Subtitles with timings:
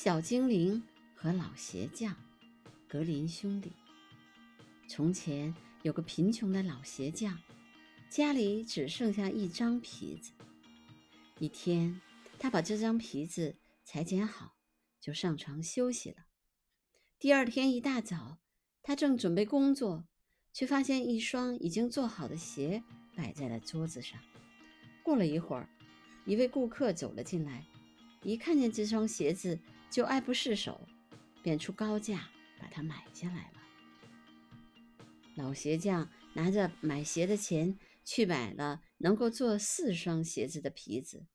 [0.00, 0.80] 小精灵
[1.12, 2.14] 和老鞋匠，
[2.86, 3.72] 格林兄弟。
[4.86, 7.36] 从前有个贫穷的老鞋匠，
[8.08, 10.30] 家里只剩下一张皮子。
[11.40, 12.00] 一天，
[12.38, 14.54] 他把这张皮子裁剪好，
[15.00, 16.26] 就上床休息了。
[17.18, 18.38] 第二天一大早，
[18.84, 20.06] 他正准备工作，
[20.52, 22.84] 却发现一双已经做好的鞋
[23.16, 24.20] 摆在了桌子上。
[25.02, 25.68] 过了一会儿，
[26.24, 27.66] 一位顾客走了进来，
[28.28, 29.58] 一看见这双鞋子
[29.90, 30.80] 就爱不释手，
[31.42, 32.28] 便出高价
[32.60, 33.60] 把它买下来了。
[35.34, 37.78] 老鞋匠拿着买鞋的钱。
[38.10, 41.26] 去买了能够做四双鞋子的皮子。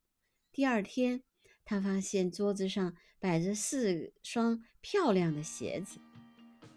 [0.52, 1.22] 第二天，
[1.64, 6.00] 他发现桌子上摆着四双漂亮的鞋子。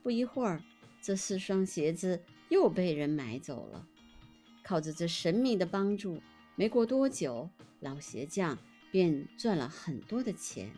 [0.02, 0.62] 不一会儿，
[1.01, 3.88] 这四双鞋子又被人买走了。
[4.62, 6.21] 靠着这神秘的帮助，
[6.57, 7.48] 没过多久，
[7.80, 8.59] 老鞋匠
[8.91, 10.73] 便赚了很多的钱。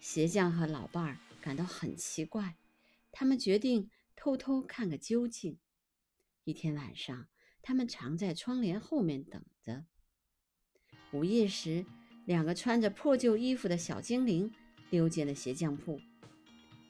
[0.00, 2.56] 鞋匠和老伴儿感到很奇怪，
[3.12, 5.58] 他们决定偷偷看个究竟。
[6.44, 7.28] 一天晚上。
[7.62, 9.86] 他们藏在窗帘后面等着。
[11.10, 11.84] 午夜时，
[12.24, 14.54] 两个穿着破旧衣服的小精灵
[14.88, 16.00] 溜进了鞋匠铺。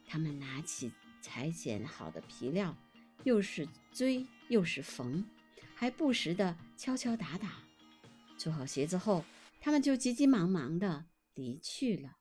[0.07, 2.77] 他们拿起裁剪好的皮料，
[3.25, 5.25] 又是锥又是缝，
[5.75, 7.55] 还不时地敲敲打打。
[8.37, 9.25] 做好鞋子后，
[9.67, 12.19] 他们就急急忙忙地离去了。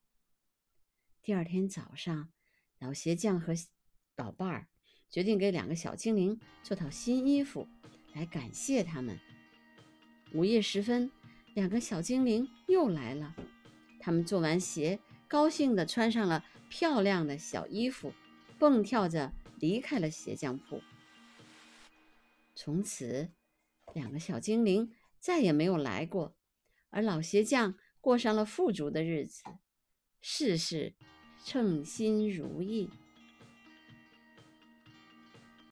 [1.22, 2.32] 第二天早上，
[2.80, 3.54] 老鞋匠和
[4.16, 4.68] 老伴儿
[5.12, 7.68] 决定给两个小精灵做套新衣服。
[8.16, 9.20] 来感谢他们。
[10.34, 11.12] 午夜时分，
[11.54, 13.36] 两个小精灵又来了。
[14.00, 18.12] 他们做完鞋，高兴地穿上了漂亮的小衣服，
[18.58, 20.82] 蹦跳着离开了鞋匠铺。
[22.56, 23.30] 从此，
[23.94, 26.36] 两个小精灵再也没有来过，
[26.90, 29.44] 而老鞋匠过上了富足的日子，
[30.22, 30.96] 事事
[31.44, 32.90] 称心如意。